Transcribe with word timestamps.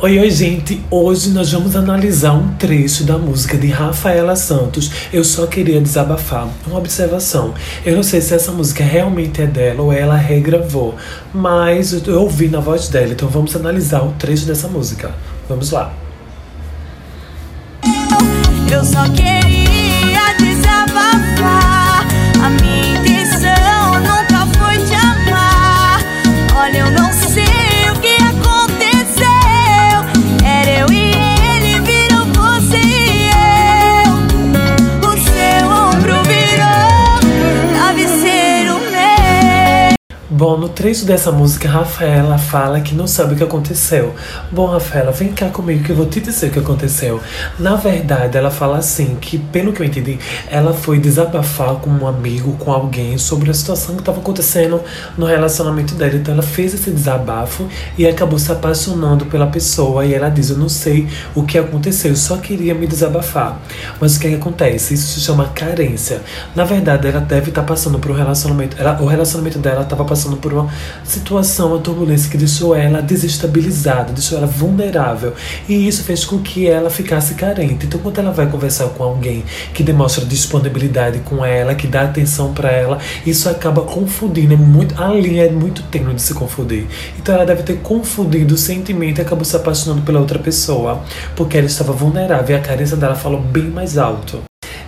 Oi, 0.00 0.18
oi, 0.18 0.28
gente! 0.28 0.84
Hoje 0.90 1.30
nós 1.30 1.52
vamos 1.52 1.76
analisar 1.76 2.32
um 2.32 2.52
trecho 2.54 3.04
da 3.04 3.16
música 3.16 3.56
de 3.56 3.68
Rafaela 3.68 4.34
Santos. 4.34 4.90
Eu 5.12 5.22
só 5.22 5.46
queria 5.46 5.80
desabafar. 5.80 6.48
Uma 6.66 6.78
observação. 6.78 7.54
Eu 7.86 7.94
não 7.94 8.02
sei 8.02 8.20
se 8.20 8.34
essa 8.34 8.50
música 8.50 8.82
realmente 8.82 9.40
é 9.40 9.46
dela 9.46 9.82
ou 9.82 9.92
ela 9.92 10.16
regravou, 10.16 10.96
mas 11.32 11.92
eu 11.92 12.20
ouvi 12.20 12.48
na 12.48 12.58
voz 12.58 12.88
dela, 12.88 13.12
então 13.12 13.28
vamos 13.28 13.54
analisar 13.54 14.02
o 14.02 14.10
trecho 14.18 14.44
dessa 14.46 14.66
música. 14.66 15.14
Vamos 15.48 15.70
lá. 15.70 15.94
Eu 18.70 18.84
só 18.84 19.04
queria 19.10 20.34
desabafar. 20.38 22.04
A 22.44 22.50
minha 22.60 22.98
intenção 22.98 24.00
nunca 24.00 24.44
foi 24.58 24.76
te 24.84 24.94
amar. 24.94 26.00
Olha, 26.56 26.78
eu 26.78 26.90
não 26.90 27.12
sei 27.12 27.44
o 27.90 28.00
que 28.00 28.14
aconteceu. 28.16 28.43
Bom, 40.36 40.56
no 40.56 40.68
trecho 40.68 41.04
dessa 41.04 41.30
música, 41.30 41.68
Rafaela 41.68 42.38
fala 42.38 42.80
que 42.80 42.92
não 42.92 43.06
sabe 43.06 43.34
o 43.34 43.36
que 43.36 43.44
aconteceu. 43.44 44.12
Bom, 44.50 44.66
Rafaela, 44.66 45.12
vem 45.12 45.32
cá 45.32 45.48
comigo 45.48 45.84
que 45.84 45.90
eu 45.90 45.96
vou 45.96 46.06
te 46.06 46.20
dizer 46.20 46.48
o 46.48 46.50
que 46.50 46.58
aconteceu. 46.58 47.20
Na 47.56 47.76
verdade, 47.76 48.36
ela 48.36 48.50
fala 48.50 48.78
assim, 48.78 49.16
que 49.20 49.38
pelo 49.38 49.72
que 49.72 49.80
eu 49.80 49.86
entendi, 49.86 50.18
ela 50.50 50.72
foi 50.72 50.98
desabafar 50.98 51.76
com 51.76 51.88
um 51.88 52.04
amigo, 52.04 52.56
com 52.58 52.72
alguém, 52.72 53.16
sobre 53.16 53.48
a 53.48 53.54
situação 53.54 53.94
que 53.94 54.02
estava 54.02 54.18
acontecendo 54.18 54.80
no 55.16 55.24
relacionamento 55.24 55.94
dela. 55.94 56.16
Então 56.16 56.34
ela 56.34 56.42
fez 56.42 56.74
esse 56.74 56.90
desabafo 56.90 57.68
e 57.96 58.04
acabou 58.04 58.36
se 58.36 58.50
apaixonando 58.50 59.26
pela 59.26 59.46
pessoa. 59.46 60.04
E 60.04 60.14
ela 60.14 60.30
diz, 60.30 60.50
eu 60.50 60.58
não 60.58 60.68
sei 60.68 61.06
o 61.32 61.44
que 61.44 61.56
aconteceu, 61.56 62.10
eu 62.10 62.16
só 62.16 62.38
queria 62.38 62.74
me 62.74 62.88
desabafar. 62.88 63.60
Mas 64.00 64.16
o 64.16 64.20
que, 64.20 64.26
é 64.26 64.30
que 64.30 64.36
acontece? 64.36 64.94
Isso 64.94 65.14
se 65.14 65.20
chama 65.20 65.46
carência. 65.54 66.22
Na 66.56 66.64
verdade, 66.64 67.06
ela 67.06 67.20
deve 67.20 67.50
estar 67.50 67.62
passando 67.62 68.00
por 68.00 68.10
um 68.10 68.14
relacionamento. 68.14 68.76
Ela, 68.80 69.00
o 69.00 69.06
relacionamento 69.06 69.60
dela 69.60 69.82
estava 69.82 70.04
passando 70.04 70.23
por 70.36 70.52
uma 70.52 70.68
situação, 71.04 71.68
uma 71.68 71.78
turbulência 71.78 72.30
que 72.30 72.36
deixou 72.36 72.74
ela 72.74 73.00
desestabilizada, 73.00 74.12
deixou 74.12 74.38
ela 74.38 74.46
vulnerável. 74.46 75.34
E 75.68 75.86
isso 75.86 76.02
fez 76.02 76.24
com 76.24 76.38
que 76.38 76.66
ela 76.66 76.90
ficasse 76.90 77.34
carente. 77.34 77.86
Então, 77.86 78.00
quando 78.00 78.18
ela 78.18 78.30
vai 78.30 78.46
conversar 78.46 78.88
com 78.90 79.04
alguém 79.04 79.44
que 79.72 79.82
demonstra 79.82 80.24
disponibilidade 80.24 81.20
com 81.20 81.44
ela, 81.44 81.74
que 81.74 81.86
dá 81.86 82.02
atenção 82.02 82.52
para 82.52 82.70
ela, 82.70 82.98
isso 83.26 83.48
acaba 83.48 83.82
confundindo. 83.82 84.54
É 84.54 84.56
muito, 84.56 85.00
a 85.02 85.08
linha 85.08 85.44
é 85.44 85.50
muito 85.50 85.82
tênue 85.84 86.14
de 86.14 86.22
se 86.22 86.34
confundir. 86.34 86.86
Então, 87.18 87.34
ela 87.34 87.44
deve 87.44 87.62
ter 87.62 87.78
confundido 87.78 88.54
o 88.54 88.58
sentimento 88.58 89.18
e 89.18 89.22
acabou 89.22 89.44
se 89.44 89.56
apaixonando 89.56 90.02
pela 90.02 90.20
outra 90.20 90.38
pessoa, 90.38 91.02
porque 91.36 91.58
ela 91.58 91.66
estava 91.66 91.92
vulnerável 91.92 92.56
e 92.56 92.58
a 92.58 92.62
carência 92.62 92.96
dela 92.96 93.14
falou 93.14 93.40
bem 93.40 93.64
mais 93.64 93.98
alto. 93.98 94.42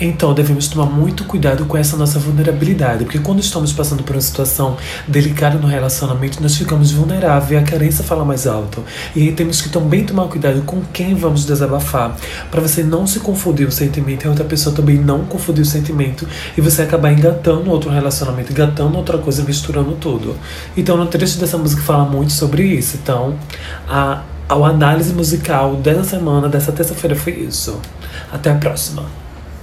Então 0.00 0.32
devemos 0.32 0.68
tomar 0.68 0.86
muito 0.86 1.24
cuidado 1.24 1.64
com 1.64 1.76
essa 1.76 1.96
nossa 1.96 2.18
vulnerabilidade, 2.18 3.04
porque 3.04 3.18
quando 3.18 3.40
estamos 3.40 3.72
passando 3.72 4.02
por 4.02 4.14
uma 4.14 4.22
situação 4.22 4.76
delicada 5.06 5.58
no 5.58 5.66
relacionamento, 5.66 6.40
nós 6.40 6.56
ficamos 6.56 6.92
vulneráveis 6.92 7.60
a 7.60 7.64
carência 7.64 8.04
fala 8.04 8.24
mais 8.24 8.46
alto. 8.46 8.84
E 9.14 9.22
aí 9.22 9.32
temos 9.32 9.60
que 9.60 9.68
também 9.68 10.04
tomar 10.04 10.28
cuidado 10.28 10.62
com 10.62 10.82
quem 10.92 11.14
vamos 11.14 11.44
desabafar, 11.44 12.16
para 12.50 12.60
você 12.60 12.82
não 12.82 13.06
se 13.06 13.20
confundir 13.20 13.66
o 13.66 13.72
sentimento 13.72 14.24
e 14.24 14.26
a 14.26 14.30
outra 14.30 14.44
pessoa 14.44 14.74
também 14.74 14.96
não 14.96 15.24
confundir 15.24 15.62
o 15.62 15.66
sentimento 15.66 16.26
e 16.56 16.60
você 16.60 16.82
acabar 16.82 17.12
engatando 17.12 17.70
outro 17.70 17.90
relacionamento, 17.90 18.52
engatando 18.52 18.96
outra 18.96 19.18
coisa, 19.18 19.42
misturando 19.42 19.92
tudo. 19.96 20.36
Então 20.76 20.96
no 20.96 21.06
trecho 21.06 21.38
dessa 21.38 21.58
música 21.58 21.82
fala 21.82 22.04
muito 22.04 22.32
sobre 22.32 22.62
isso. 22.62 22.98
Então 23.02 23.34
a, 23.88 24.22
a 24.48 24.54
análise 24.54 25.12
musical 25.12 25.76
dessa 25.76 26.04
semana, 26.04 26.48
dessa 26.48 26.70
terça-feira 26.70 27.16
foi 27.16 27.32
isso. 27.32 27.80
Até 28.32 28.50
a 28.50 28.54
próxima. 28.54 29.27